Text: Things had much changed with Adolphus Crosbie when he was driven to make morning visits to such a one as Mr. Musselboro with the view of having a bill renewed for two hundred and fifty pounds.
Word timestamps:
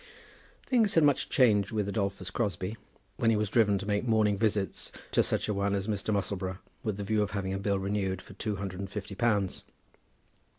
Things 0.65 0.95
had 0.95 1.03
much 1.03 1.29
changed 1.29 1.71
with 1.71 1.87
Adolphus 1.87 2.31
Crosbie 2.31 2.75
when 3.17 3.29
he 3.29 3.35
was 3.35 3.51
driven 3.51 3.77
to 3.77 3.85
make 3.85 4.03
morning 4.03 4.35
visits 4.35 4.91
to 5.11 5.21
such 5.21 5.47
a 5.47 5.53
one 5.53 5.75
as 5.75 5.85
Mr. 5.85 6.11
Musselboro 6.11 6.57
with 6.81 6.97
the 6.97 7.03
view 7.03 7.21
of 7.21 7.29
having 7.37 7.53
a 7.53 7.59
bill 7.59 7.77
renewed 7.77 8.19
for 8.19 8.33
two 8.33 8.55
hundred 8.55 8.79
and 8.79 8.89
fifty 8.89 9.13
pounds. 9.13 9.63